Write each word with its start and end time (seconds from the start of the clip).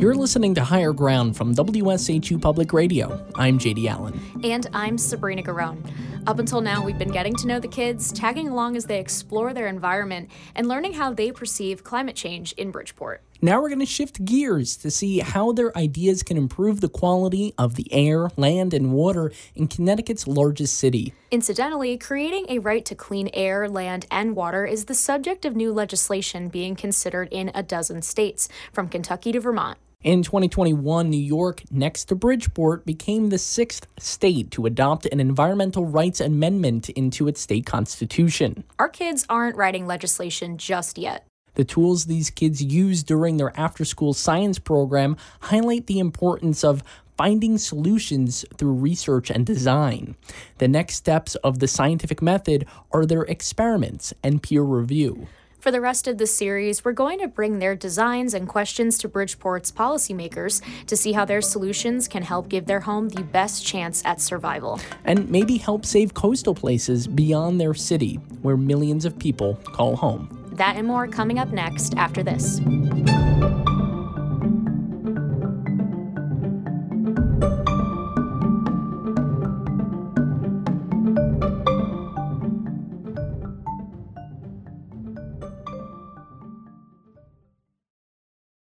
You're 0.00 0.14
listening 0.14 0.54
to 0.54 0.64
Higher 0.64 0.94
Ground 0.94 1.36
from 1.36 1.54
WSHU 1.54 2.40
Public 2.40 2.72
Radio. 2.72 3.22
I'm 3.34 3.58
JD 3.58 3.86
Allen. 3.86 4.18
And 4.42 4.66
I'm 4.72 4.96
Sabrina 4.96 5.42
Garone. 5.42 5.86
Up 6.26 6.38
until 6.38 6.62
now, 6.62 6.82
we've 6.82 6.96
been 6.96 7.10
getting 7.10 7.34
to 7.34 7.46
know 7.46 7.60
the 7.60 7.68
kids, 7.68 8.10
tagging 8.10 8.48
along 8.48 8.78
as 8.78 8.86
they 8.86 8.98
explore 8.98 9.52
their 9.52 9.66
environment, 9.66 10.30
and 10.54 10.68
learning 10.68 10.94
how 10.94 11.12
they 11.12 11.30
perceive 11.30 11.84
climate 11.84 12.16
change 12.16 12.52
in 12.52 12.70
Bridgeport. 12.70 13.20
Now 13.42 13.60
we're 13.60 13.68
going 13.68 13.80
to 13.80 13.86
shift 13.86 14.24
gears 14.24 14.78
to 14.78 14.90
see 14.90 15.18
how 15.18 15.52
their 15.52 15.76
ideas 15.76 16.22
can 16.22 16.38
improve 16.38 16.80
the 16.80 16.88
quality 16.88 17.52
of 17.58 17.74
the 17.74 17.92
air, 17.92 18.30
land, 18.38 18.72
and 18.72 18.94
water 18.94 19.30
in 19.54 19.68
Connecticut's 19.68 20.26
largest 20.26 20.78
city. 20.78 21.12
Incidentally, 21.30 21.98
creating 21.98 22.46
a 22.48 22.58
right 22.58 22.86
to 22.86 22.94
clean 22.94 23.28
air, 23.34 23.68
land, 23.68 24.06
and 24.10 24.34
water 24.34 24.64
is 24.64 24.86
the 24.86 24.94
subject 24.94 25.44
of 25.44 25.54
new 25.54 25.74
legislation 25.74 26.48
being 26.48 26.74
considered 26.74 27.28
in 27.30 27.50
a 27.54 27.62
dozen 27.62 28.00
states, 28.00 28.48
from 28.72 28.88
Kentucky 28.88 29.32
to 29.32 29.40
Vermont. 29.40 29.76
In 30.02 30.22
2021, 30.22 31.10
New 31.10 31.18
York, 31.18 31.62
next 31.70 32.06
to 32.06 32.14
Bridgeport, 32.14 32.86
became 32.86 33.28
the 33.28 33.36
sixth 33.36 33.86
state 33.98 34.50
to 34.52 34.64
adopt 34.64 35.04
an 35.04 35.20
environmental 35.20 35.84
rights 35.84 36.22
amendment 36.22 36.88
into 36.88 37.28
its 37.28 37.42
state 37.42 37.66
constitution. 37.66 38.64
Our 38.78 38.88
kids 38.88 39.26
aren't 39.28 39.56
writing 39.56 39.86
legislation 39.86 40.56
just 40.56 40.96
yet. 40.96 41.26
The 41.52 41.64
tools 41.64 42.06
these 42.06 42.30
kids 42.30 42.62
use 42.62 43.02
during 43.02 43.36
their 43.36 43.52
after 43.60 43.84
school 43.84 44.14
science 44.14 44.58
program 44.58 45.18
highlight 45.40 45.86
the 45.86 45.98
importance 45.98 46.64
of 46.64 46.82
finding 47.18 47.58
solutions 47.58 48.46
through 48.56 48.72
research 48.72 49.28
and 49.30 49.44
design. 49.44 50.16
The 50.56 50.68
next 50.68 50.94
steps 50.94 51.34
of 51.34 51.58
the 51.58 51.68
scientific 51.68 52.22
method 52.22 52.66
are 52.90 53.04
their 53.04 53.24
experiments 53.24 54.14
and 54.22 54.42
peer 54.42 54.62
review. 54.62 55.26
For 55.60 55.70
the 55.70 55.80
rest 55.82 56.08
of 56.08 56.16
the 56.16 56.26
series, 56.26 56.86
we're 56.86 56.92
going 56.92 57.18
to 57.18 57.28
bring 57.28 57.58
their 57.58 57.76
designs 57.76 58.32
and 58.32 58.48
questions 58.48 58.96
to 58.98 59.10
Bridgeport's 59.10 59.70
policymakers 59.70 60.62
to 60.86 60.96
see 60.96 61.12
how 61.12 61.26
their 61.26 61.42
solutions 61.42 62.08
can 62.08 62.22
help 62.22 62.48
give 62.48 62.64
their 62.64 62.80
home 62.80 63.10
the 63.10 63.22
best 63.22 63.66
chance 63.66 64.02
at 64.06 64.22
survival. 64.22 64.80
And 65.04 65.28
maybe 65.28 65.58
help 65.58 65.84
save 65.84 66.14
coastal 66.14 66.54
places 66.54 67.06
beyond 67.06 67.60
their 67.60 67.74
city, 67.74 68.14
where 68.40 68.56
millions 68.56 69.04
of 69.04 69.18
people 69.18 69.56
call 69.64 69.96
home. 69.96 70.34
That 70.52 70.76
and 70.76 70.86
more 70.86 71.06
coming 71.06 71.38
up 71.38 71.50
next 71.50 71.94
after 71.94 72.22
this. 72.22 72.60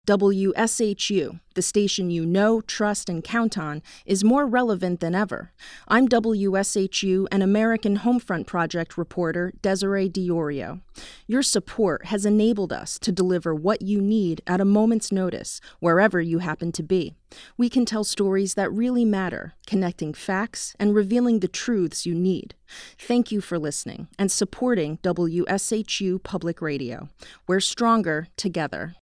WSHU, 0.09 1.39
the 1.53 1.61
station 1.61 2.09
you 2.09 2.25
know, 2.25 2.61
trust, 2.61 3.09
and 3.09 3.23
count 3.23 3.59
on, 3.59 3.83
is 4.07 4.23
more 4.23 4.47
relevant 4.47 5.01
than 5.01 5.13
ever. 5.13 5.51
I'm 5.87 6.07
WSHU 6.07 7.27
and 7.31 7.43
American 7.43 7.99
Homefront 7.99 8.47
Project 8.47 8.97
reporter 8.97 9.53
Desiree 9.61 10.09
Diorio. 10.09 10.81
Your 11.27 11.43
support 11.43 12.07
has 12.07 12.25
enabled 12.25 12.73
us 12.73 12.97
to 12.97 13.11
deliver 13.11 13.53
what 13.53 13.83
you 13.83 14.01
need 14.01 14.41
at 14.47 14.59
a 14.59 14.65
moment's 14.65 15.11
notice, 15.11 15.61
wherever 15.79 16.19
you 16.19 16.39
happen 16.39 16.71
to 16.71 16.81
be. 16.81 17.13
We 17.55 17.69
can 17.69 17.85
tell 17.85 18.03
stories 18.03 18.55
that 18.55 18.73
really 18.73 19.05
matter, 19.05 19.53
connecting 19.67 20.15
facts 20.15 20.75
and 20.79 20.95
revealing 20.95 21.39
the 21.39 21.47
truths 21.47 22.07
you 22.07 22.15
need. 22.15 22.55
Thank 22.97 23.31
you 23.31 23.41
for 23.41 23.59
listening 23.59 24.07
and 24.17 24.31
supporting 24.31 24.97
WSHU 25.03 26.23
Public 26.23 26.63
Radio. 26.63 27.09
We're 27.47 27.59
stronger 27.59 28.27
together. 28.37 28.95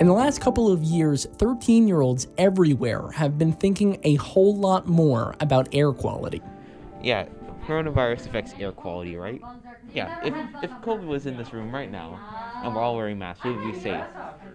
In 0.00 0.06
the 0.06 0.14
last 0.14 0.40
couple 0.40 0.72
of 0.72 0.82
years, 0.82 1.26
13 1.36 1.86
year 1.86 2.00
olds 2.00 2.26
everywhere 2.38 3.10
have 3.10 3.36
been 3.36 3.52
thinking 3.52 4.00
a 4.02 4.14
whole 4.14 4.56
lot 4.56 4.86
more 4.86 5.36
about 5.40 5.68
air 5.74 5.92
quality. 5.92 6.40
Yeah, 7.02 7.26
coronavirus 7.66 8.24
affects 8.24 8.54
air 8.58 8.72
quality, 8.72 9.16
right? 9.16 9.42
Yeah, 9.92 10.18
if, 10.24 10.34
if 10.64 10.70
COVID 10.80 11.06
was 11.06 11.26
in 11.26 11.36
this 11.36 11.52
room 11.52 11.70
right 11.70 11.92
now 11.92 12.18
and 12.64 12.74
we're 12.74 12.80
all 12.80 12.96
wearing 12.96 13.18
masks, 13.18 13.44
we 13.44 13.52
would 13.52 13.74
be 13.74 13.78
safe. 13.78 14.02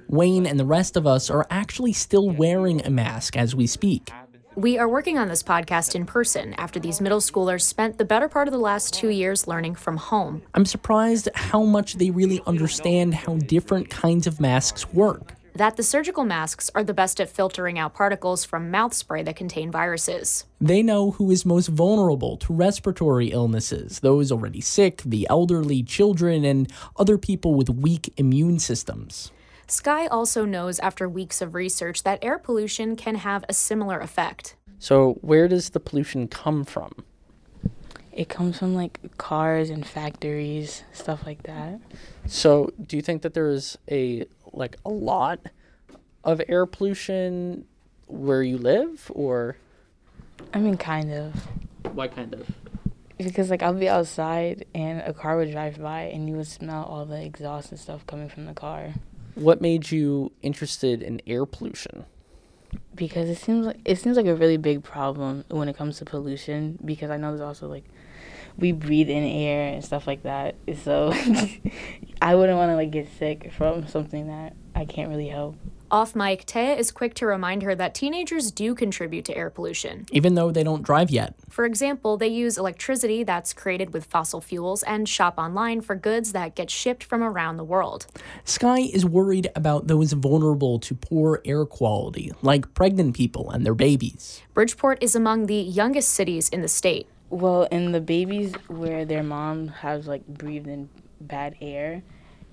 Wayne 0.07 0.47
and 0.47 0.59
the 0.59 0.65
rest 0.65 0.97
of 0.97 1.05
us 1.05 1.29
are 1.29 1.45
actually 1.51 1.93
still 1.93 2.27
wearing 2.27 2.83
a 2.83 2.89
mask 2.89 3.37
as 3.37 3.55
we 3.55 3.67
speak. 3.67 4.11
We 4.55 4.77
are 4.77 4.87
working 4.87 5.17
on 5.17 5.27
this 5.27 5.43
podcast 5.43 5.95
in 5.95 6.05
person 6.05 6.53
after 6.53 6.79
these 6.79 7.01
middle 7.01 7.19
schoolers 7.19 7.61
spent 7.63 7.97
the 7.97 8.05
better 8.05 8.29
part 8.29 8.47
of 8.47 8.53
the 8.53 8.57
last 8.57 8.93
two 8.93 9.09
years 9.09 9.47
learning 9.47 9.75
from 9.75 9.97
home. 9.97 10.41
I'm 10.53 10.65
surprised 10.65 11.27
how 11.35 11.63
much 11.63 11.95
they 11.95 12.09
really 12.09 12.41
understand 12.47 13.13
how 13.13 13.35
different 13.35 13.89
kinds 13.89 14.27
of 14.27 14.39
masks 14.39 14.91
work. 14.93 15.34
That 15.55 15.77
the 15.77 15.83
surgical 15.83 16.25
masks 16.25 16.69
are 16.75 16.83
the 16.83 16.93
best 16.93 17.21
at 17.21 17.29
filtering 17.29 17.79
out 17.79 17.93
particles 17.93 18.43
from 18.43 18.69
mouth 18.69 18.93
spray 18.93 19.23
that 19.23 19.37
contain 19.37 19.71
viruses. 19.71 20.43
They 20.59 20.83
know 20.83 21.11
who 21.11 21.31
is 21.31 21.45
most 21.45 21.67
vulnerable 21.67 22.35
to 22.37 22.51
respiratory 22.53 23.27
illnesses 23.27 24.01
those 24.01 24.33
already 24.33 24.59
sick, 24.59 25.01
the 25.05 25.25
elderly, 25.29 25.81
children, 25.81 26.43
and 26.43 26.69
other 26.97 27.17
people 27.17 27.53
with 27.55 27.69
weak 27.69 28.13
immune 28.17 28.59
systems. 28.59 29.31
Sky 29.65 30.07
also 30.07 30.43
knows 30.43 30.77
after 30.79 31.07
weeks 31.07 31.41
of 31.41 31.55
research 31.55 32.03
that 32.03 32.19
air 32.21 32.37
pollution 32.37 32.97
can 32.97 33.15
have 33.15 33.45
a 33.47 33.53
similar 33.53 33.99
effect. 33.99 34.57
So, 34.77 35.13
where 35.21 35.47
does 35.47 35.69
the 35.69 35.79
pollution 35.79 36.27
come 36.27 36.65
from? 36.65 36.91
It 38.11 38.27
comes 38.27 38.59
from 38.59 38.75
like 38.75 38.99
cars 39.17 39.69
and 39.69 39.87
factories, 39.87 40.83
stuff 40.91 41.25
like 41.25 41.43
that. 41.43 41.79
So, 42.27 42.71
do 42.85 42.97
you 42.97 43.01
think 43.01 43.21
that 43.21 43.33
there 43.33 43.49
is 43.49 43.77
a 43.89 44.25
like 44.55 44.77
a 44.85 44.89
lot 44.89 45.39
of 46.23 46.41
air 46.47 46.65
pollution 46.65 47.65
where 48.07 48.41
you 48.41 48.57
live 48.57 49.11
or 49.13 49.57
I 50.53 50.59
mean 50.59 50.77
kind 50.77 51.11
of. 51.11 51.47
Why 51.93 52.07
kind 52.07 52.33
of? 52.33 52.49
Because 53.17 53.49
like 53.49 53.63
I'll 53.63 53.73
be 53.73 53.89
outside 53.89 54.65
and 54.73 55.01
a 55.01 55.13
car 55.13 55.37
would 55.37 55.51
drive 55.51 55.81
by 55.81 56.03
and 56.03 56.27
you 56.27 56.35
would 56.35 56.47
smell 56.47 56.83
all 56.83 57.05
the 57.05 57.21
exhaust 57.23 57.71
and 57.71 57.79
stuff 57.79 58.05
coming 58.07 58.29
from 58.29 58.45
the 58.45 58.53
car. 58.53 58.93
What 59.35 59.61
made 59.61 59.91
you 59.91 60.31
interested 60.41 61.01
in 61.03 61.21
air 61.27 61.45
pollution? 61.45 62.05
Because 62.93 63.29
it 63.29 63.37
seems 63.37 63.65
like 63.65 63.79
it 63.85 63.97
seems 63.99 64.17
like 64.17 64.25
a 64.25 64.35
really 64.35 64.57
big 64.57 64.83
problem 64.83 65.45
when 65.49 65.69
it 65.69 65.77
comes 65.77 65.97
to 65.99 66.05
pollution 66.05 66.79
because 66.83 67.09
I 67.09 67.17
know 67.17 67.29
there's 67.29 67.41
also 67.41 67.67
like 67.67 67.85
we 68.57 68.71
breathe 68.71 69.09
in 69.09 69.23
air 69.23 69.73
and 69.73 69.83
stuff 69.83 70.07
like 70.07 70.23
that. 70.23 70.55
So 70.83 71.13
I 72.21 72.35
wouldn't 72.35 72.57
want 72.57 72.71
to 72.71 72.75
like 72.75 72.91
get 72.91 73.07
sick 73.17 73.51
from 73.51 73.87
something 73.87 74.27
that 74.27 74.53
I 74.75 74.85
can't 74.85 75.09
really 75.09 75.29
help. 75.29 75.55
Off 75.91 76.15
mic, 76.15 76.45
Taya 76.47 76.77
is 76.77 76.89
quick 76.89 77.13
to 77.13 77.27
remind 77.27 77.61
her 77.61 77.75
that 77.75 77.93
teenagers 77.93 78.51
do 78.51 78.73
contribute 78.73 79.23
to 79.25 79.37
air 79.37 79.51
pollution. 79.51 80.05
Even 80.11 80.33
though 80.33 80.51
they 80.51 80.63
don't 80.63 80.81
drive 80.81 81.11
yet. 81.11 81.35
For 81.47 81.63
example, 81.63 82.17
they 82.17 82.27
use 82.27 82.57
electricity 82.57 83.23
that's 83.23 83.53
created 83.53 83.93
with 83.93 84.05
fossil 84.05 84.41
fuels 84.41 84.81
and 84.83 85.07
shop 85.07 85.35
online 85.37 85.81
for 85.81 85.95
goods 85.95 86.31
that 86.31 86.55
get 86.55 86.71
shipped 86.71 87.03
from 87.03 87.21
around 87.21 87.57
the 87.57 87.63
world. 87.63 88.07
Sky 88.43 88.79
is 88.79 89.05
worried 89.05 89.51
about 89.55 89.87
those 89.87 90.13
vulnerable 90.13 90.79
to 90.79 90.95
poor 90.95 91.41
air 91.45 91.65
quality, 91.65 92.31
like 92.41 92.73
pregnant 92.73 93.15
people 93.15 93.51
and 93.51 93.63
their 93.63 93.75
babies. 93.75 94.41
Bridgeport 94.55 94.97
is 95.01 95.15
among 95.15 95.45
the 95.45 95.55
youngest 95.55 96.09
cities 96.09 96.49
in 96.49 96.61
the 96.61 96.67
state. 96.67 97.07
Well, 97.29 97.63
in 97.71 97.91
the 97.91 98.01
babies 98.01 98.53
where 98.67 99.05
their 99.05 99.23
mom 99.23 99.67
has 99.67 100.07
like 100.07 100.25
breathed 100.27 100.67
in 100.67 100.89
bad 101.21 101.55
air, 101.61 102.03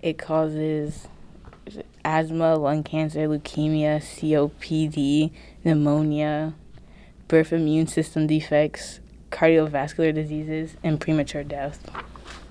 it 0.03 0.19
causes 0.19 1.09
asthma, 2.05 2.57
lung 2.57 2.83
cancer, 2.83 3.29
leukemia, 3.29 3.99
COPD, 3.99 5.33
pneumonia, 5.65 6.55
birth 7.29 7.53
immune 7.53 7.87
system 7.87 8.27
defects, 8.27 9.01
cardiovascular 9.31 10.15
diseases, 10.15 10.77
and 10.83 11.01
premature 11.01 11.45
death. 11.45 11.89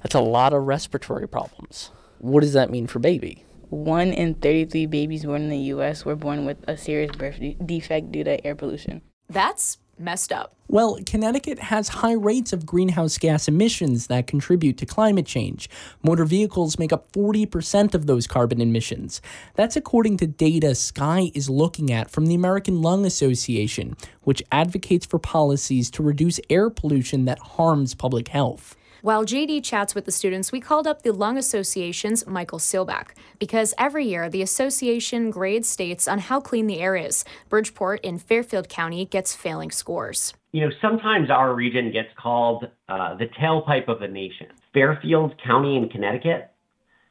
That's 0.02 0.16
a 0.16 0.22
lot 0.22 0.54
of 0.54 0.64
respiratory 0.64 1.28
problems. 1.28 1.92
What 2.20 2.42
does 2.42 2.54
that 2.54 2.72
mean 2.72 2.88
for 2.88 3.00
baby? 3.00 3.46
One 3.70 4.12
in 4.12 4.36
33 4.36 4.86
babies 4.88 5.26
born 5.26 5.44
in 5.44 5.50
the 5.50 5.58
U.S. 5.58 6.04
were 6.04 6.16
born 6.16 6.46
with 6.46 6.58
a 6.68 6.76
serious 6.76 7.16
birth 7.16 7.40
de- 7.40 7.56
defect 7.66 8.12
due 8.12 8.24
to 8.24 8.46
air 8.46 8.56
pollution. 8.56 9.02
That's 9.30 9.78
messed 9.98 10.32
up. 10.32 10.56
Well, 10.68 11.00
Connecticut 11.06 11.60
has 11.60 11.90
high 11.90 12.14
rates 12.14 12.54
of 12.54 12.66
greenhouse 12.66 13.18
gas 13.18 13.48
emissions 13.48 14.08
that 14.08 14.26
contribute 14.26 14.78
to 14.78 14.86
climate 14.86 15.26
change. 15.26 15.70
Motor 16.02 16.26
vehicles 16.26 16.80
make 16.80 16.94
up 16.94 17.12
40% 17.12 17.94
of 17.94 18.06
those 18.06 18.26
carbon 18.26 18.62
emissions. 18.62 19.22
That's 19.56 19.76
according 19.76 20.18
to 20.18 20.28
data 20.28 20.76
Sky 20.76 21.32
is 21.34 21.50
looking 21.50 21.92
at 21.92 22.10
from 22.10 22.28
the 22.28 22.36
American 22.36 22.82
Lung 22.82 23.06
Association, 23.06 23.98
which 24.24 24.42
advocates 24.52 25.06
for 25.06 25.20
policies 25.20 25.92
to 25.92 26.04
reduce 26.04 26.40
air 26.50 26.70
pollution 26.70 27.26
that 27.26 27.40
harms 27.40 27.94
public 27.94 28.30
health. 28.30 28.78
While 29.02 29.26
JD 29.26 29.64
chats 29.64 29.96
with 29.96 30.06
the 30.06 30.12
students, 30.12 30.52
we 30.52 30.60
called 30.60 30.86
up 30.86 31.02
the 31.02 31.12
Lung 31.12 31.36
Association's 31.36 32.28
Michael 32.28 32.60
Seilback 32.60 33.16
because 33.40 33.74
every 33.80 34.06
year 34.06 34.30
the 34.30 34.44
association 34.44 35.32
grades 35.32 35.68
states 35.68 36.08
on 36.08 36.20
how 36.20 36.40
clean 36.40 36.68
the 36.68 36.80
air 36.80 36.96
is. 36.96 37.26
Bridgeport 37.50 38.02
in 38.02 38.20
Fairfield 38.20 38.70
County 38.70 39.06
gets 39.06 39.34
failing 39.36 39.72
scores. 39.72 40.36
You 40.52 40.68
know, 40.68 40.72
sometimes 40.84 41.32
our 41.32 41.56
region 41.56 41.92
gets 41.92 42.10
called 42.16 42.66
uh, 42.90 43.16
the 43.16 43.26
tailpipe 43.26 43.88
of 43.88 44.02
the 44.02 44.08
nation. 44.08 44.48
Fairfield 44.72 45.34
County 45.44 45.78
in 45.78 45.90
Connecticut 45.90 46.52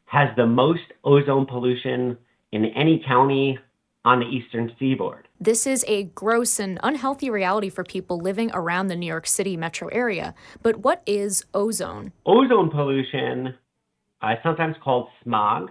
has 0.05 0.29
the 0.37 0.47
most 0.47 0.93
ozone 1.03 1.47
pollution 1.47 2.17
in 2.53 2.67
any 2.67 3.03
county 3.05 3.59
on 4.05 4.21
the 4.21 4.27
eastern 4.27 4.71
seaboard. 4.79 5.27
This 5.43 5.67
is 5.67 5.87
a 5.89 6.03
gross 6.03 6.61
and 6.61 6.79
unhealthy 6.83 7.31
reality 7.31 7.71
for 7.71 7.83
people 7.83 8.19
living 8.19 8.51
around 8.53 8.89
the 8.89 8.95
New 8.97 9.07
York 9.07 9.27
City 9.27 9.57
metro 9.57 9.89
area. 9.89 10.35
But 10.63 10.81
what 10.81 11.03
is 11.07 11.47
ozone? 11.55 12.13
Ozone 12.27 12.69
pollution, 12.69 13.55
uh, 14.21 14.35
sometimes 14.43 14.77
called 14.85 15.09
smog, 15.25 15.71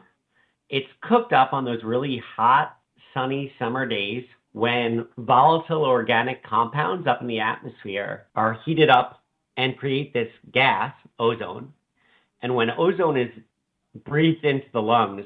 it's 0.69 0.87
cooked 1.01 1.33
up 1.33 1.53
on 1.53 1.65
those 1.65 1.83
really 1.83 2.19
hot, 2.35 2.77
sunny 3.13 3.53
summer 3.59 3.85
days 3.85 4.23
when 4.53 5.07
volatile 5.19 5.83
organic 5.85 6.43
compounds 6.43 7.05
up 7.05 7.21
in 7.21 7.27
the 7.27 7.39
atmosphere 7.39 8.25
are 8.35 8.57
heated 8.65 8.89
up 8.89 9.21
and 9.55 9.77
create 9.77 10.13
this 10.13 10.31
gas, 10.51 10.95
ozone. 11.19 11.71
And 12.41 12.55
when 12.55 12.71
ozone 12.71 13.19
is 13.19 13.29
breathed 14.03 14.45
into 14.45 14.65
the 14.73 14.81
lungs, 14.81 15.25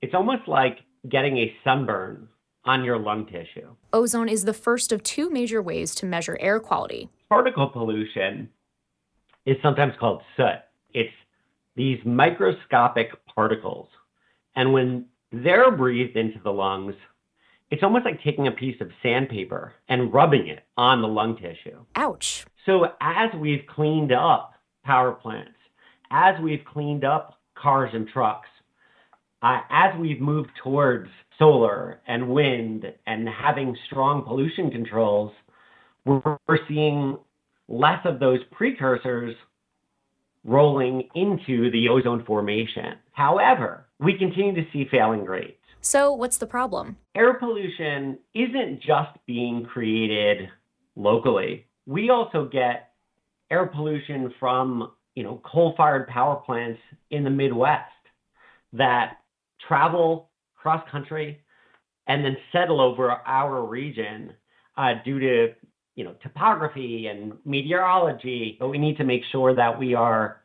it's 0.00 0.14
almost 0.14 0.48
like 0.48 0.78
getting 1.08 1.38
a 1.38 1.54
sunburn 1.62 2.26
on 2.64 2.84
your 2.84 2.98
lung 2.98 3.26
tissue. 3.26 3.68
Ozone 3.92 4.28
is 4.28 4.44
the 4.44 4.52
first 4.52 4.92
of 4.92 5.02
two 5.02 5.30
major 5.30 5.60
ways 5.60 5.94
to 5.96 6.06
measure 6.06 6.36
air 6.40 6.60
quality. 6.60 7.08
Particle 7.28 7.68
pollution 7.68 8.48
is 9.46 9.56
sometimes 9.62 9.94
called 9.98 10.22
soot. 10.36 10.60
It's 10.94 11.12
these 11.74 11.98
microscopic 12.04 13.10
particles. 13.34 13.88
And 14.54 14.72
when 14.72 15.06
they're 15.32 15.70
breathed 15.70 16.16
into 16.16 16.38
the 16.44 16.52
lungs, 16.52 16.94
it's 17.70 17.82
almost 17.82 18.04
like 18.04 18.22
taking 18.22 18.46
a 18.46 18.52
piece 18.52 18.78
of 18.80 18.90
sandpaper 19.02 19.72
and 19.88 20.12
rubbing 20.12 20.46
it 20.46 20.64
on 20.76 21.00
the 21.00 21.08
lung 21.08 21.36
tissue. 21.36 21.78
Ouch. 21.96 22.44
So, 22.66 22.92
as 23.00 23.30
we've 23.34 23.64
cleaned 23.66 24.12
up 24.12 24.52
power 24.84 25.12
plants, 25.12 25.56
as 26.10 26.38
we've 26.42 26.64
cleaned 26.70 27.02
up 27.04 27.40
cars 27.54 27.90
and 27.94 28.06
trucks, 28.06 28.48
Uh, 29.42 29.60
as 29.70 29.98
we've 29.98 30.20
moved 30.20 30.50
towards 30.62 31.08
solar 31.38 32.00
and 32.06 32.28
wind 32.28 32.84
and 33.06 33.28
having 33.28 33.76
strong 33.86 34.22
pollution 34.24 34.70
controls, 34.70 35.32
we're, 36.04 36.38
we're 36.46 36.58
seeing 36.68 37.18
less 37.68 37.98
of 38.04 38.20
those 38.20 38.38
precursors 38.52 39.34
rolling 40.44 41.08
into 41.14 41.70
the 41.72 41.88
ozone 41.88 42.24
formation. 42.24 42.94
However, 43.12 43.86
we 43.98 44.16
continue 44.16 44.54
to 44.54 44.62
see 44.72 44.86
failing 44.90 45.24
rates. 45.24 45.58
So, 45.80 46.12
what's 46.12 46.38
the 46.38 46.46
problem? 46.46 46.96
Air 47.16 47.34
pollution 47.34 48.18
isn't 48.34 48.80
just 48.80 49.18
being 49.26 49.64
created 49.64 50.48
locally. 50.94 51.66
We 51.86 52.10
also 52.10 52.48
get 52.50 52.90
air 53.50 53.66
pollution 53.66 54.32
from, 54.38 54.92
you 55.16 55.24
know, 55.24 55.40
coal-fired 55.44 56.06
power 56.06 56.36
plants 56.36 56.78
in 57.10 57.24
the 57.24 57.30
Midwest 57.30 57.90
that 58.72 59.18
travel 59.66 60.30
cross 60.54 60.82
country 60.90 61.40
and 62.06 62.24
then 62.24 62.36
settle 62.52 62.80
over 62.80 63.10
our 63.10 63.64
region 63.64 64.32
uh, 64.76 64.94
due 65.04 65.18
to 65.18 65.54
you 65.94 66.04
know 66.04 66.14
topography 66.22 67.06
and 67.06 67.32
meteorology. 67.44 68.56
But 68.58 68.68
we 68.68 68.78
need 68.78 68.96
to 68.98 69.04
make 69.04 69.22
sure 69.30 69.54
that 69.54 69.78
we 69.78 69.94
are 69.94 70.42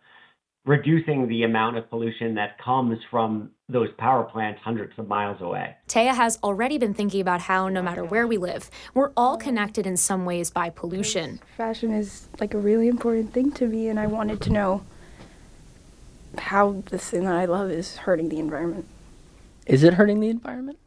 reducing 0.65 1.29
the 1.29 1.43
amount 1.43 1.77
of 1.77 1.89
pollution 1.89 2.35
that 2.35 2.61
comes 2.61 2.99
from 3.09 3.49
those 3.69 3.87
power 3.97 4.23
plants 4.25 4.59
hundreds 4.61 4.91
of 4.97 5.07
miles 5.07 5.41
away. 5.41 5.75
Taya 5.87 6.13
has 6.13 6.37
already 6.43 6.77
been 6.77 6.93
thinking 6.93 7.21
about 7.21 7.41
how, 7.41 7.69
no 7.69 7.81
matter 7.81 8.03
where 8.03 8.27
we 8.27 8.37
live, 8.37 8.69
we're 8.93 9.11
all 9.15 9.37
connected 9.37 9.87
in 9.87 9.95
some 9.95 10.25
ways 10.25 10.51
by 10.51 10.69
pollution. 10.69 11.39
Fashion 11.55 11.91
is 11.91 12.27
like 12.41 12.53
a 12.53 12.57
really 12.57 12.89
important 12.89 13.33
thing 13.33 13.51
to 13.53 13.65
me, 13.65 13.87
and 13.87 13.97
I 13.97 14.07
wanted 14.07 14.41
to 14.41 14.49
know 14.51 14.83
how 16.37 16.83
this 16.91 17.09
thing 17.09 17.23
that 17.23 17.35
I 17.35 17.45
love 17.45 17.71
is 17.71 17.97
hurting 17.97 18.27
the 18.27 18.39
environment. 18.39 18.87
Is 19.67 19.83
it 19.83 19.95
hurting 19.95 20.21
the 20.21 20.29
environment? 20.29 20.79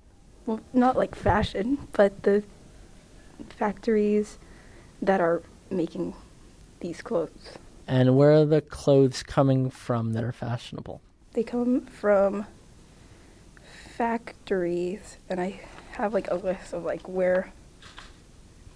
Well, 0.46 0.60
not 0.72 0.96
like 0.96 1.14
fashion, 1.14 1.86
but 1.92 2.22
the 2.22 2.42
factories 3.50 4.38
that 5.02 5.20
are 5.20 5.42
making 5.70 6.14
these 6.80 7.02
clothes. 7.02 7.58
And 7.86 8.16
where 8.16 8.32
are 8.32 8.44
the 8.46 8.62
clothes 8.62 9.22
coming 9.22 9.68
from 9.68 10.14
that 10.14 10.24
are 10.24 10.32
fashionable? 10.32 11.02
They 11.34 11.42
come 11.42 11.82
from 11.82 12.46
factories, 13.96 15.18
and 15.28 15.40
I 15.40 15.60
have 15.92 16.14
like 16.14 16.30
a 16.30 16.36
list 16.36 16.72
of 16.72 16.82
like 16.84 17.06
where 17.06 17.52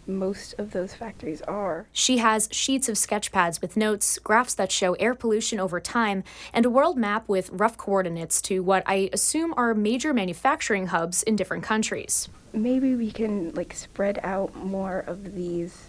most 0.06 0.54
of 0.58 0.72
those 0.72 0.94
factories 0.94 1.42
are. 1.42 1.86
She 1.92 2.18
has 2.18 2.48
sheets 2.50 2.88
of 2.88 2.98
sketch 2.98 3.32
pads 3.32 3.60
with 3.60 3.76
notes, 3.76 4.18
graphs 4.18 4.54
that 4.54 4.72
show 4.72 4.94
air 4.94 5.14
pollution 5.14 5.60
over 5.60 5.80
time, 5.80 6.24
and 6.52 6.66
a 6.66 6.70
world 6.70 6.96
map 6.96 7.28
with 7.28 7.50
rough 7.50 7.76
coordinates 7.76 8.40
to 8.42 8.62
what 8.62 8.82
I 8.86 9.10
assume 9.12 9.54
are 9.56 9.74
major 9.74 10.12
manufacturing 10.12 10.88
hubs 10.88 11.22
in 11.22 11.36
different 11.36 11.62
countries. 11.62 12.28
Maybe 12.52 12.94
we 12.94 13.10
can 13.10 13.52
like 13.54 13.74
spread 13.74 14.20
out 14.22 14.54
more 14.54 15.00
of 15.00 15.34
these 15.34 15.88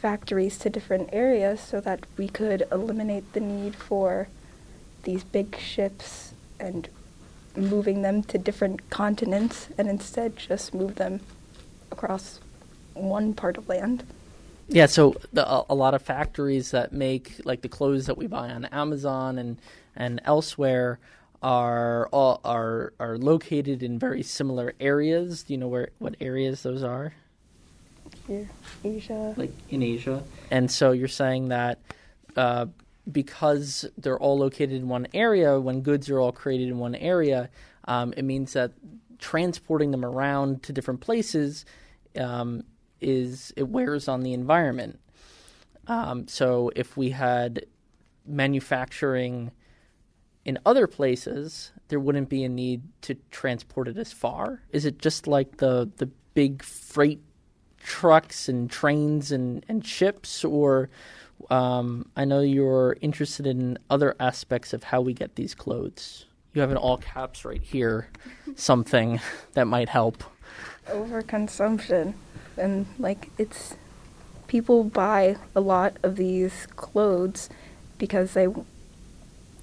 factories 0.00 0.58
to 0.58 0.70
different 0.70 1.08
areas 1.12 1.60
so 1.60 1.80
that 1.80 2.06
we 2.16 2.28
could 2.28 2.64
eliminate 2.70 3.32
the 3.32 3.40
need 3.40 3.74
for 3.74 4.28
these 5.02 5.24
big 5.24 5.58
ships 5.58 6.34
and 6.60 6.88
moving 7.56 8.02
them 8.02 8.22
to 8.22 8.38
different 8.38 8.88
continents 8.90 9.68
and 9.76 9.88
instead 9.88 10.36
just 10.36 10.72
move 10.72 10.94
them 10.94 11.20
across 11.90 12.40
one 12.98 13.34
part 13.34 13.56
of 13.56 13.68
land. 13.68 14.04
Yeah, 14.68 14.86
so 14.86 15.14
the, 15.32 15.48
a, 15.50 15.64
a 15.70 15.74
lot 15.74 15.94
of 15.94 16.02
factories 16.02 16.72
that 16.72 16.92
make 16.92 17.40
like 17.44 17.62
the 17.62 17.68
clothes 17.68 18.06
that 18.06 18.18
we 18.18 18.26
buy 18.26 18.50
on 18.50 18.66
Amazon 18.66 19.38
and 19.38 19.58
and 19.96 20.20
elsewhere 20.24 20.98
are 21.42 22.08
all, 22.08 22.40
are 22.44 22.92
are 23.00 23.16
located 23.16 23.82
in 23.82 23.98
very 23.98 24.22
similar 24.22 24.74
areas. 24.78 25.44
Do 25.44 25.54
you 25.54 25.58
know 25.58 25.68
where 25.68 25.88
what 25.98 26.16
areas 26.20 26.62
those 26.62 26.82
are? 26.82 27.14
Here, 28.26 28.48
Asia. 28.84 29.34
Like 29.36 29.52
in 29.70 29.82
Asia. 29.82 30.22
And 30.50 30.70
so 30.70 30.92
you're 30.92 31.08
saying 31.08 31.48
that 31.48 31.78
uh, 32.36 32.66
because 33.10 33.86
they're 33.96 34.18
all 34.18 34.38
located 34.38 34.72
in 34.72 34.88
one 34.88 35.06
area, 35.14 35.58
when 35.58 35.80
goods 35.80 36.10
are 36.10 36.18
all 36.18 36.32
created 36.32 36.68
in 36.68 36.78
one 36.78 36.94
area, 36.94 37.48
um, 37.86 38.12
it 38.16 38.22
means 38.22 38.52
that 38.52 38.72
transporting 39.18 39.90
them 39.90 40.04
around 40.04 40.62
to 40.64 40.72
different 40.72 41.00
places 41.00 41.64
um, 42.18 42.64
is 43.00 43.52
it 43.56 43.68
wears 43.68 44.08
on 44.08 44.22
the 44.22 44.32
environment. 44.32 44.98
Um, 45.86 46.28
so 46.28 46.70
if 46.76 46.96
we 46.96 47.10
had 47.10 47.64
manufacturing 48.26 49.50
in 50.44 50.58
other 50.66 50.86
places, 50.86 51.72
there 51.88 52.00
wouldn't 52.00 52.28
be 52.28 52.44
a 52.44 52.48
need 52.48 52.82
to 53.02 53.14
transport 53.30 53.88
it 53.88 53.96
as 53.96 54.12
far. 54.12 54.62
Is 54.70 54.84
it 54.84 54.98
just 54.98 55.26
like 55.26 55.58
the 55.58 55.90
the 55.96 56.10
big 56.34 56.62
freight 56.62 57.20
trucks 57.78 58.48
and 58.48 58.70
trains 58.70 59.32
and, 59.32 59.64
and 59.68 59.84
ships, 59.84 60.44
or 60.44 60.90
um, 61.50 62.08
I 62.16 62.24
know 62.24 62.40
you're 62.40 62.96
interested 63.00 63.46
in 63.46 63.78
other 63.88 64.14
aspects 64.20 64.72
of 64.72 64.84
how 64.84 65.00
we 65.00 65.14
get 65.14 65.36
these 65.36 65.54
clothes. 65.54 66.26
You 66.54 66.60
have 66.60 66.70
an 66.70 66.76
all 66.76 66.98
caps 66.98 67.44
right 67.44 67.62
here 67.62 68.08
something 68.56 69.20
that 69.52 69.66
might 69.66 69.88
help. 69.88 70.22
Overconsumption 70.88 72.14
and 72.58 72.86
like 72.98 73.30
it's 73.38 73.74
people 74.46 74.84
buy 74.84 75.36
a 75.54 75.60
lot 75.60 75.96
of 76.02 76.16
these 76.16 76.66
clothes 76.76 77.48
because 77.98 78.32
they 78.32 78.48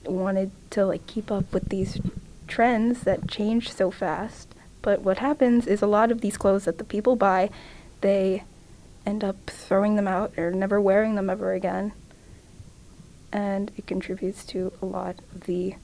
wanted 0.06 0.52
to 0.70 0.86
like 0.86 1.06
keep 1.08 1.32
up 1.32 1.52
with 1.52 1.70
these 1.70 2.00
trends 2.48 3.02
that 3.02 3.28
change 3.28 3.72
so 3.72 3.92
fast. 3.92 4.54
But 4.82 5.02
what 5.02 5.18
happens 5.18 5.66
is 5.66 5.82
a 5.82 5.88
lot 5.88 6.12
of 6.12 6.22
these 6.22 6.38
clothes 6.38 6.66
that 6.66 6.78
the 6.78 6.84
people 6.84 7.16
buy, 7.16 7.50
they 8.02 8.44
end 9.06 9.24
up 9.24 9.38
throwing 9.48 9.96
them 9.96 10.08
out 10.08 10.38
or 10.38 10.52
never 10.52 10.80
wearing 10.80 11.16
them 11.16 11.30
ever 11.30 11.54
again. 11.54 11.94
And 13.34 13.72
it 13.78 13.88
contributes 13.88 14.46
to 14.46 14.72
a 14.82 14.86
lot 14.86 15.20
of 15.34 15.42
the 15.42 15.76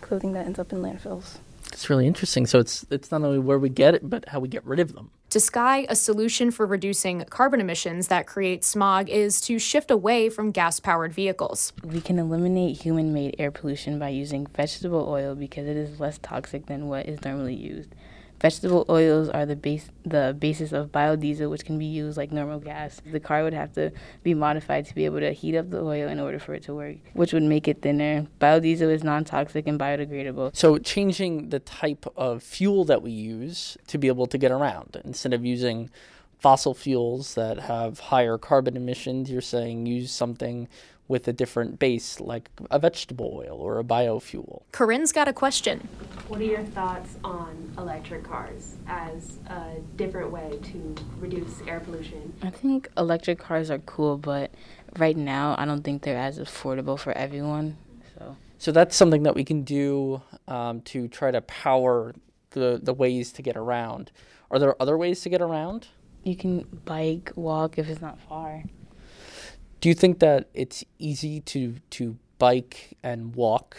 clothing 0.00 0.32
that 0.34 0.46
ends 0.46 0.58
up 0.58 0.72
in 0.72 0.82
landfills. 0.82 1.38
It's 1.72 1.90
really 1.90 2.06
interesting. 2.06 2.46
So 2.46 2.58
it's 2.58 2.84
it's 2.90 3.10
not 3.10 3.22
only 3.22 3.38
where 3.38 3.58
we 3.58 3.68
get 3.68 3.94
it, 3.94 4.08
but 4.08 4.28
how 4.28 4.40
we 4.40 4.48
get 4.48 4.64
rid 4.64 4.80
of 4.80 4.94
them. 4.94 5.10
To 5.32 5.40
Sky, 5.40 5.84
a 5.90 5.94
solution 5.94 6.50
for 6.50 6.64
reducing 6.64 7.22
carbon 7.28 7.60
emissions 7.60 8.08
that 8.08 8.26
create 8.26 8.64
smog 8.64 9.10
is 9.10 9.42
to 9.42 9.58
shift 9.58 9.90
away 9.90 10.30
from 10.30 10.52
gas 10.52 10.80
powered 10.80 11.12
vehicles. 11.12 11.74
We 11.84 12.00
can 12.00 12.18
eliminate 12.18 12.80
human 12.80 13.12
made 13.12 13.36
air 13.38 13.50
pollution 13.50 13.98
by 13.98 14.08
using 14.08 14.46
vegetable 14.46 15.06
oil 15.06 15.34
because 15.34 15.68
it 15.68 15.76
is 15.76 16.00
less 16.00 16.18
toxic 16.22 16.64
than 16.64 16.88
what 16.88 17.04
is 17.04 17.22
normally 17.26 17.54
used. 17.54 17.94
Vegetable 18.40 18.86
oils 18.88 19.28
are 19.28 19.44
the 19.44 19.56
base 19.56 19.90
the 20.04 20.36
basis 20.38 20.72
of 20.72 20.92
biodiesel, 20.92 21.50
which 21.50 21.64
can 21.64 21.78
be 21.78 21.84
used 21.84 22.16
like 22.16 22.30
normal 22.30 22.60
gas. 22.60 23.00
The 23.04 23.20
car 23.20 23.42
would 23.42 23.52
have 23.52 23.72
to 23.74 23.90
be 24.22 24.34
modified 24.34 24.86
to 24.86 24.94
be 24.94 25.04
able 25.04 25.20
to 25.20 25.32
heat 25.32 25.56
up 25.56 25.70
the 25.70 25.82
oil 25.82 26.08
in 26.08 26.20
order 26.20 26.38
for 26.38 26.54
it 26.54 26.62
to 26.64 26.74
work, 26.74 26.96
which 27.14 27.32
would 27.32 27.42
make 27.42 27.66
it 27.66 27.82
thinner. 27.82 28.26
Biodiesel 28.40 28.92
is 28.92 29.02
non-toxic 29.02 29.66
and 29.66 29.78
biodegradable. 29.78 30.54
So 30.54 30.78
changing 30.78 31.48
the 31.48 31.58
type 31.58 32.06
of 32.16 32.42
fuel 32.42 32.84
that 32.84 33.02
we 33.02 33.10
use 33.10 33.76
to 33.88 33.98
be 33.98 34.08
able 34.08 34.26
to 34.26 34.38
get 34.38 34.52
around 34.52 35.00
instead 35.04 35.32
of 35.32 35.44
using 35.44 35.90
fossil 36.38 36.74
fuels 36.74 37.34
that 37.34 37.58
have 37.58 37.98
higher 37.98 38.38
carbon 38.38 38.76
emissions, 38.76 39.30
you're 39.30 39.40
saying 39.40 39.86
use 39.86 40.12
something 40.12 40.68
with 41.08 41.26
a 41.26 41.32
different 41.32 41.78
base, 41.78 42.20
like 42.20 42.50
a 42.70 42.78
vegetable 42.78 43.32
oil 43.34 43.58
or 43.58 43.78
a 43.78 43.84
biofuel. 43.84 44.62
Corinne's 44.72 45.10
got 45.10 45.26
a 45.26 45.32
question. 45.32 45.88
What 46.28 46.40
are 46.42 46.44
your 46.44 46.62
thoughts 46.62 47.16
on 47.24 47.72
electric 47.78 48.22
cars 48.22 48.76
as 48.86 49.38
a 49.46 49.80
different 49.96 50.30
way 50.30 50.58
to 50.62 50.94
reduce 51.18 51.62
air 51.66 51.80
pollution? 51.80 52.34
I 52.42 52.50
think 52.50 52.86
electric 52.98 53.38
cars 53.38 53.70
are 53.70 53.78
cool, 53.78 54.18
but 54.18 54.50
right 54.98 55.16
now 55.16 55.54
I 55.56 55.64
don't 55.64 55.82
think 55.82 56.02
they're 56.02 56.18
as 56.18 56.38
affordable 56.38 56.98
for 56.98 57.12
everyone. 57.12 57.78
So, 58.18 58.36
so 58.58 58.72
that's 58.72 58.94
something 58.94 59.22
that 59.22 59.34
we 59.34 59.42
can 59.42 59.62
do 59.62 60.20
um, 60.46 60.82
to 60.82 61.08
try 61.08 61.30
to 61.30 61.40
power 61.40 62.14
the 62.50 62.78
the 62.82 62.92
ways 62.92 63.32
to 63.32 63.40
get 63.40 63.56
around. 63.56 64.12
Are 64.50 64.58
there 64.58 64.80
other 64.82 64.98
ways 64.98 65.22
to 65.22 65.30
get 65.30 65.40
around? 65.40 65.88
You 66.24 66.36
can 66.36 66.66
bike, 66.84 67.32
walk 67.36 67.78
if 67.78 67.88
it's 67.88 68.02
not 68.02 68.20
far. 68.20 68.64
Do 69.80 69.88
you 69.88 69.94
think 69.94 70.18
that 70.18 70.50
it's 70.52 70.84
easy 70.98 71.40
to 71.40 71.76
to 71.88 72.18
bike 72.38 72.98
and 73.02 73.34
walk 73.34 73.78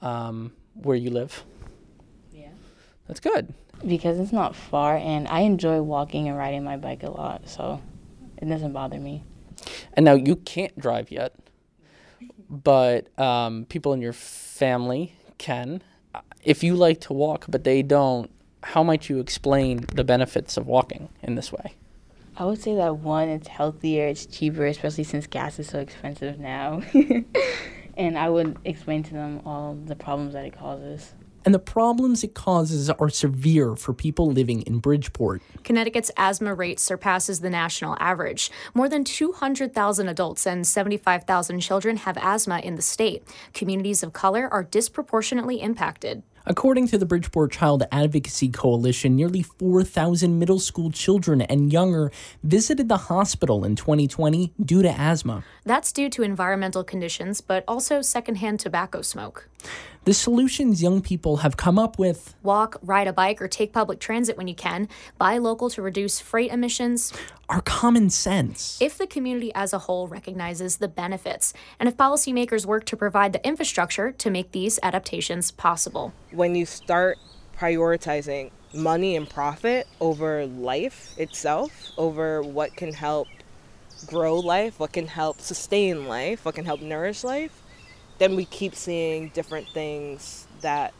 um, 0.00 0.52
where 0.72 0.96
you 0.96 1.10
live? 1.10 1.44
That's 3.08 3.20
good. 3.20 3.54
Because 3.86 4.18
it's 4.18 4.32
not 4.32 4.56
far, 4.56 4.96
and 4.96 5.28
I 5.28 5.40
enjoy 5.40 5.82
walking 5.82 6.28
and 6.28 6.36
riding 6.36 6.64
my 6.64 6.76
bike 6.76 7.02
a 7.02 7.10
lot, 7.10 7.48
so 7.48 7.80
it 8.38 8.46
doesn't 8.46 8.72
bother 8.72 8.98
me. 8.98 9.22
And 9.92 10.04
now 10.04 10.14
you 10.14 10.36
can't 10.36 10.76
drive 10.78 11.10
yet, 11.10 11.34
but 12.48 13.18
um, 13.18 13.66
people 13.66 13.92
in 13.92 14.00
your 14.00 14.12
family 14.12 15.14
can. 15.38 15.82
If 16.42 16.64
you 16.64 16.74
like 16.74 17.00
to 17.02 17.12
walk, 17.12 17.44
but 17.48 17.64
they 17.64 17.82
don't, 17.82 18.30
how 18.62 18.82
might 18.82 19.08
you 19.08 19.20
explain 19.20 19.86
the 19.94 20.04
benefits 20.04 20.56
of 20.56 20.66
walking 20.66 21.08
in 21.22 21.34
this 21.34 21.52
way? 21.52 21.74
I 22.38 22.44
would 22.44 22.60
say 22.60 22.74
that 22.74 22.98
one, 22.98 23.28
it's 23.28 23.48
healthier, 23.48 24.06
it's 24.08 24.26
cheaper, 24.26 24.66
especially 24.66 25.04
since 25.04 25.26
gas 25.26 25.58
is 25.58 25.68
so 25.68 25.78
expensive 25.80 26.38
now. 26.38 26.82
and 27.96 28.18
I 28.18 28.28
would 28.28 28.58
explain 28.64 29.02
to 29.04 29.14
them 29.14 29.40
all 29.46 29.74
the 29.74 29.96
problems 29.96 30.34
that 30.34 30.44
it 30.44 30.56
causes. 30.56 31.14
And 31.46 31.54
the 31.54 31.60
problems 31.60 32.24
it 32.24 32.34
causes 32.34 32.90
are 32.90 33.08
severe 33.08 33.76
for 33.76 33.94
people 33.94 34.26
living 34.28 34.62
in 34.62 34.80
Bridgeport. 34.80 35.42
Connecticut's 35.62 36.10
asthma 36.16 36.52
rate 36.52 36.80
surpasses 36.80 37.38
the 37.38 37.48
national 37.48 37.96
average. 38.00 38.50
More 38.74 38.88
than 38.88 39.04
200,000 39.04 40.08
adults 40.08 40.44
and 40.44 40.66
75,000 40.66 41.60
children 41.60 41.98
have 41.98 42.18
asthma 42.18 42.58
in 42.58 42.74
the 42.74 42.82
state. 42.82 43.22
Communities 43.54 44.02
of 44.02 44.12
color 44.12 44.48
are 44.52 44.64
disproportionately 44.64 45.60
impacted. 45.62 46.24
According 46.48 46.86
to 46.88 46.98
the 46.98 47.06
Bridgeport 47.06 47.50
Child 47.50 47.82
Advocacy 47.90 48.50
Coalition, 48.50 49.16
nearly 49.16 49.42
4,000 49.42 50.38
middle 50.38 50.60
school 50.60 50.92
children 50.92 51.40
and 51.40 51.72
younger 51.72 52.12
visited 52.44 52.88
the 52.88 52.96
hospital 52.96 53.64
in 53.64 53.74
2020 53.74 54.52
due 54.64 54.80
to 54.80 54.88
asthma. 54.88 55.42
That's 55.64 55.90
due 55.90 56.08
to 56.10 56.22
environmental 56.22 56.84
conditions, 56.84 57.40
but 57.40 57.64
also 57.66 58.00
secondhand 58.00 58.60
tobacco 58.60 59.02
smoke. 59.02 59.48
The 60.04 60.14
solutions 60.14 60.80
young 60.80 61.02
people 61.02 61.38
have 61.38 61.56
come 61.56 61.80
up 61.80 61.98
with 61.98 62.36
walk, 62.44 62.76
ride 62.80 63.08
a 63.08 63.12
bike, 63.12 63.42
or 63.42 63.48
take 63.48 63.72
public 63.72 63.98
transit 63.98 64.36
when 64.36 64.46
you 64.46 64.54
can, 64.54 64.88
buy 65.18 65.38
local 65.38 65.68
to 65.70 65.82
reduce 65.82 66.20
freight 66.20 66.52
emissions 66.52 67.12
are 67.48 67.60
common 67.60 68.10
sense. 68.10 68.80
If 68.80 68.98
the 68.98 69.06
community 69.08 69.52
as 69.54 69.72
a 69.72 69.80
whole 69.80 70.06
recognizes 70.06 70.76
the 70.76 70.86
benefits, 70.86 71.52
and 71.80 71.88
if 71.88 71.96
policymakers 71.96 72.66
work 72.66 72.84
to 72.86 72.96
provide 72.96 73.32
the 73.32 73.44
infrastructure 73.44 74.12
to 74.12 74.30
make 74.30 74.52
these 74.52 74.78
adaptations 74.82 75.50
possible. 75.50 76.12
When 76.36 76.54
you 76.54 76.66
start 76.66 77.16
prioritizing 77.58 78.50
money 78.74 79.16
and 79.16 79.26
profit 79.26 79.86
over 80.02 80.44
life 80.44 81.18
itself, 81.18 81.92
over 81.96 82.42
what 82.42 82.76
can 82.76 82.92
help 82.92 83.26
grow 84.06 84.38
life, 84.38 84.78
what 84.78 84.92
can 84.92 85.06
help 85.06 85.40
sustain 85.40 86.06
life, 86.06 86.44
what 86.44 86.54
can 86.54 86.66
help 86.66 86.82
nourish 86.82 87.24
life, 87.24 87.62
then 88.18 88.36
we 88.36 88.44
keep 88.44 88.74
seeing 88.74 89.30
different 89.30 89.66
things 89.70 90.46
that 90.60 90.92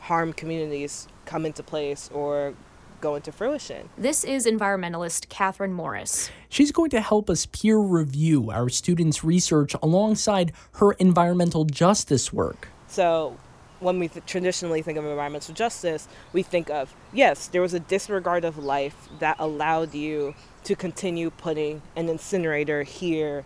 harm 0.00 0.34
communities 0.34 1.08
come 1.24 1.46
into 1.46 1.62
place 1.62 2.10
or 2.12 2.52
go 3.00 3.14
into 3.14 3.32
fruition. 3.32 3.88
This 3.96 4.22
is 4.22 4.44
environmentalist 4.44 5.30
Catherine 5.30 5.72
Morris. 5.72 6.30
She's 6.50 6.72
going 6.72 6.90
to 6.90 7.00
help 7.00 7.30
us 7.30 7.46
peer 7.46 7.78
review 7.78 8.50
our 8.50 8.68
students' 8.68 9.24
research 9.24 9.74
alongside 9.82 10.52
her 10.72 10.92
environmental 10.92 11.64
justice 11.64 12.34
work. 12.34 12.68
So, 12.86 13.38
when 13.80 13.98
we 13.98 14.08
th- 14.08 14.24
traditionally 14.26 14.82
think 14.82 14.98
of 14.98 15.04
environmental 15.04 15.54
justice, 15.54 16.08
we 16.32 16.42
think 16.42 16.70
of 16.70 16.94
yes, 17.12 17.48
there 17.48 17.62
was 17.62 17.74
a 17.74 17.80
disregard 17.80 18.44
of 18.44 18.58
life 18.58 19.08
that 19.18 19.36
allowed 19.38 19.94
you 19.94 20.34
to 20.64 20.74
continue 20.74 21.30
putting 21.30 21.82
an 21.94 22.08
incinerator 22.08 22.82
here 22.82 23.44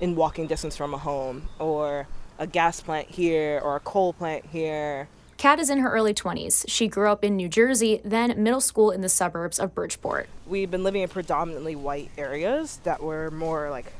in 0.00 0.14
walking 0.14 0.46
distance 0.46 0.76
from 0.76 0.94
a 0.94 0.98
home, 0.98 1.48
or 1.58 2.06
a 2.38 2.46
gas 2.46 2.80
plant 2.80 3.08
here, 3.08 3.60
or 3.62 3.76
a 3.76 3.80
coal 3.80 4.12
plant 4.12 4.44
here. 4.46 5.08
Kat 5.38 5.60
is 5.60 5.70
in 5.70 5.78
her 5.78 5.90
early 5.90 6.12
20s. 6.12 6.64
She 6.68 6.88
grew 6.88 7.08
up 7.08 7.24
in 7.24 7.36
New 7.36 7.48
Jersey, 7.48 8.00
then 8.04 8.42
middle 8.42 8.60
school 8.60 8.90
in 8.90 9.02
the 9.02 9.08
suburbs 9.08 9.58
of 9.58 9.74
Bridgeport. 9.74 10.28
We've 10.46 10.70
been 10.70 10.82
living 10.82 11.02
in 11.02 11.08
predominantly 11.08 11.76
white 11.76 12.10
areas 12.18 12.80
that 12.82 13.02
were 13.02 13.30
more 13.30 13.70
like 13.70 13.92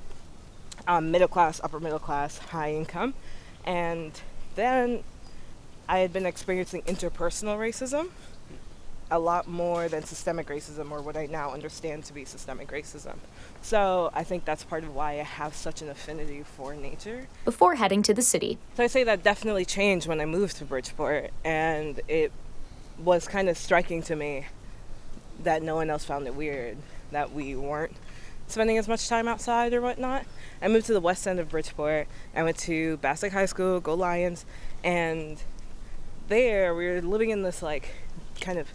um, 0.89 1.11
middle 1.11 1.29
class, 1.29 1.61
upper 1.63 1.79
middle 1.79 1.99
class, 1.99 2.39
high 2.39 2.73
income. 2.73 3.15
And 3.65 4.21
then 4.57 5.05
I 5.88 5.99
had 5.99 6.12
been 6.12 6.26
experiencing 6.26 6.83
interpersonal 6.83 7.57
racism 7.59 8.11
a 9.11 9.18
lot 9.18 9.49
more 9.49 9.88
than 9.88 10.04
systemic 10.04 10.49
racism 10.49 10.90
or 10.90 11.00
what 11.00 11.16
I 11.16 11.26
now 11.26 11.52
understand 11.52 12.04
to 12.04 12.12
be 12.12 12.25
systemic 12.25 12.68
racism. 12.68 13.16
So 13.62 14.11
I 14.12 14.23
think 14.23 14.45
that's 14.45 14.64
part 14.64 14.85
of 14.85 14.95
why 14.95 15.12
I 15.12 15.23
have 15.23 15.54
such 15.54 15.80
an 15.80 15.88
affinity 15.88 16.42
for 16.42 16.75
nature. 16.75 17.26
Before 17.45 17.76
heading 17.76 18.02
to 18.02 18.14
the 18.14 18.23
city. 18.23 18.59
So 18.76 18.85
I 18.85 18.87
say 18.87 19.04
that 19.04 19.23
definitely 19.23 19.64
changed 19.64 20.07
when 20.07 20.21
I 20.21 20.26
moved 20.26 20.59
to 20.59 20.64
Bridgeport, 20.64 21.30
and 21.42 22.00
it 22.07 22.33
was 23.02 23.26
kind 23.26 23.49
of 23.49 23.57
striking 23.57 24.02
to 24.02 24.16
me 24.16 24.47
that 25.42 25.62
no 25.62 25.76
one 25.76 25.88
else 25.88 26.04
found 26.04 26.26
it 26.26 26.35
weird 26.35 26.76
that 27.11 27.33
we 27.33 27.54
weren't 27.57 27.97
spending 28.47 28.76
as 28.76 28.88
much 28.88 29.09
time 29.09 29.28
outside 29.28 29.73
or 29.73 29.80
whatnot. 29.80 30.26
I 30.61 30.68
moved 30.68 30.87
to 30.87 30.92
the 30.92 31.00
west 31.00 31.26
end 31.26 31.38
of 31.38 31.49
Bridgeport. 31.49 32.09
I 32.35 32.42
went 32.42 32.59
to 32.59 32.99
Bassick 32.99 33.33
High 33.33 33.47
School, 33.47 33.80
Go 33.80 33.95
Lions, 33.95 34.45
and 34.85 35.42
there 36.29 36.75
we 36.75 36.87
were 36.87 37.01
living 37.01 37.31
in 37.31 37.43
this 37.43 37.63
like 37.63 37.95
kind 38.41 38.59
of 38.59 38.69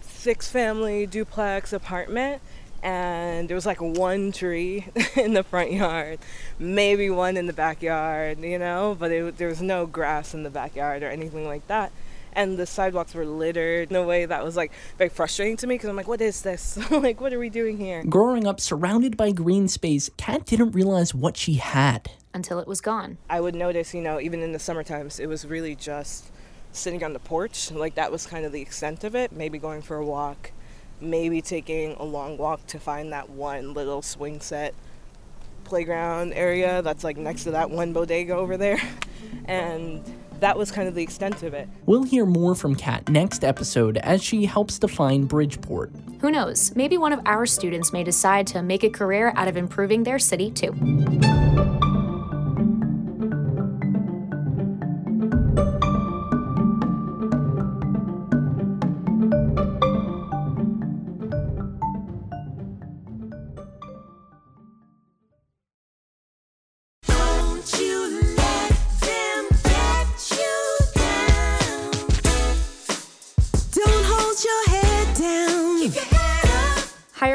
six 0.00 0.48
family 0.48 1.06
duplex 1.06 1.72
apartment 1.72 2.40
and 2.82 3.48
there 3.48 3.54
was 3.54 3.66
like 3.66 3.80
one 3.80 4.32
tree 4.32 4.86
in 5.16 5.34
the 5.34 5.42
front 5.42 5.72
yard, 5.72 6.18
maybe 6.58 7.10
one 7.10 7.36
in 7.36 7.46
the 7.46 7.52
backyard, 7.52 8.38
you 8.40 8.58
know, 8.58 8.96
but 8.98 9.10
it, 9.10 9.36
there 9.36 9.48
was 9.48 9.60
no 9.60 9.86
grass 9.86 10.32
in 10.32 10.42
the 10.44 10.50
backyard 10.50 11.02
or 11.02 11.08
anything 11.08 11.46
like 11.46 11.66
that. 11.66 11.92
And 12.32 12.56
the 12.56 12.66
sidewalks 12.66 13.14
were 13.14 13.26
littered 13.26 13.90
in 13.90 13.96
a 13.96 14.04
way 14.04 14.26
that 14.26 14.44
was 14.44 14.56
like 14.56 14.72
very 14.98 15.10
frustrating 15.10 15.56
to 15.58 15.66
me 15.66 15.74
because 15.74 15.88
I'm 15.88 15.96
like, 15.96 16.08
what 16.08 16.20
is 16.20 16.42
this? 16.42 16.78
like, 16.90 17.20
what 17.20 17.32
are 17.32 17.38
we 17.38 17.50
doing 17.50 17.78
here? 17.78 18.04
Growing 18.04 18.46
up 18.46 18.60
surrounded 18.60 19.16
by 19.16 19.32
green 19.32 19.68
space, 19.68 20.10
Kat 20.16 20.46
didn't 20.46 20.72
realize 20.72 21.14
what 21.14 21.36
she 21.36 21.54
had 21.54 22.10
until 22.32 22.58
it 22.58 22.68
was 22.68 22.80
gone. 22.80 23.18
I 23.28 23.40
would 23.40 23.54
notice, 23.54 23.94
you 23.94 24.00
know, 24.00 24.20
even 24.20 24.42
in 24.42 24.52
the 24.52 24.58
summer 24.58 24.82
times, 24.82 25.18
it 25.18 25.26
was 25.26 25.44
really 25.44 25.74
just 25.74 26.30
sitting 26.72 27.02
on 27.02 27.12
the 27.12 27.18
porch. 27.18 27.70
Like 27.70 27.94
that 27.96 28.12
was 28.12 28.26
kind 28.26 28.44
of 28.44 28.52
the 28.52 28.60
extent 28.60 29.04
of 29.04 29.14
it. 29.14 29.32
Maybe 29.32 29.58
going 29.58 29.82
for 29.82 29.96
a 29.96 30.04
walk, 30.04 30.52
maybe 31.00 31.42
taking 31.42 31.94
a 31.94 32.04
long 32.04 32.38
walk 32.38 32.66
to 32.68 32.78
find 32.78 33.12
that 33.12 33.30
one 33.30 33.74
little 33.74 34.02
swing 34.02 34.40
set 34.40 34.74
playground 35.64 36.32
area 36.32 36.82
that's 36.82 37.04
like 37.04 37.16
next 37.16 37.44
to 37.44 37.52
that 37.52 37.70
one 37.70 37.92
bodega 37.92 38.34
over 38.34 38.56
there. 38.56 38.80
And 39.44 40.02
that 40.40 40.56
was 40.56 40.70
kind 40.70 40.88
of 40.88 40.94
the 40.94 41.02
extent 41.02 41.42
of 41.42 41.54
it. 41.54 41.68
We'll 41.86 42.02
hear 42.02 42.26
more 42.26 42.54
from 42.54 42.74
Kat 42.74 43.08
next 43.08 43.44
episode 43.44 43.98
as 43.98 44.22
she 44.22 44.46
helps 44.46 44.78
define 44.78 45.24
Bridgeport. 45.24 45.92
Who 46.20 46.30
knows? 46.30 46.74
Maybe 46.74 46.98
one 46.98 47.12
of 47.12 47.20
our 47.24 47.46
students 47.46 47.92
may 47.92 48.04
decide 48.04 48.46
to 48.48 48.62
make 48.62 48.84
a 48.84 48.90
career 48.90 49.32
out 49.36 49.48
of 49.48 49.56
improving 49.56 50.02
their 50.02 50.18
city 50.18 50.50
too. 50.50 50.72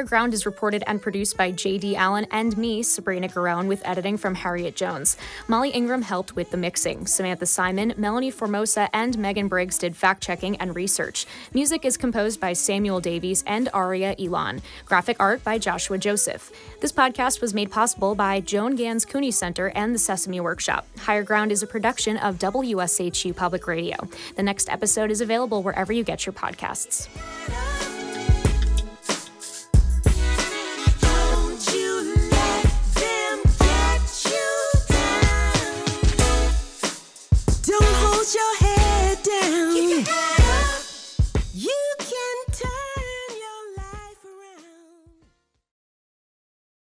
Ground 0.05 0.33
is 0.33 0.45
reported 0.45 0.83
and 0.88 1.01
produced 1.01 1.35
by 1.35 1.51
J.D. 1.51 1.95
Allen 1.95 2.25
and 2.31 2.57
me, 2.57 2.83
Sabrina 2.83 3.27
Garone, 3.27 3.67
with 3.67 3.85
editing 3.85 4.17
from 4.17 4.35
Harriet 4.35 4.75
Jones. 4.75 5.17
Molly 5.47 5.69
Ingram 5.69 6.01
helped 6.01 6.35
with 6.35 6.51
the 6.51 6.57
mixing. 6.57 7.07
Samantha 7.07 7.45
Simon, 7.45 7.93
Melanie 7.97 8.31
Formosa, 8.31 8.89
and 8.93 9.17
Megan 9.17 9.47
Briggs 9.47 9.77
did 9.77 9.95
fact 9.95 10.24
checking 10.24 10.55
and 10.57 10.75
research. 10.75 11.25
Music 11.53 11.83
is 11.83 11.97
composed 11.97 12.39
by 12.39 12.53
Samuel 12.53 13.00
Davies 13.00 13.43
and 13.47 13.69
Aria 13.74 14.15
Elon. 14.19 14.62
Graphic 14.85 15.17
art 15.19 15.43
by 15.43 15.57
Joshua 15.57 15.97
Joseph. 15.97 16.51
This 16.81 16.91
podcast 16.91 17.41
was 17.41 17.53
made 17.53 17.71
possible 17.71 18.15
by 18.15 18.39
Joan 18.39 18.75
Gans 18.75 19.05
Cooney 19.05 19.31
Center 19.31 19.69
and 19.69 19.93
the 19.93 20.00
Sesame 20.00 20.39
Workshop. 20.39 20.88
Higher 21.00 21.24
Ground 21.24 21.51
is 21.51 21.63
a 21.63 21.67
production 21.67 22.17
of 22.17 22.38
WSHU 22.38 23.35
Public 23.35 23.67
Radio. 23.67 23.97
The 24.35 24.43
next 24.43 24.69
episode 24.69 25.12
is 25.12 25.21
available 25.21 25.63
wherever 25.63 25.91
you 25.91 26.03
get 26.03 26.25
your 26.25 26.33
podcasts. 26.33 27.09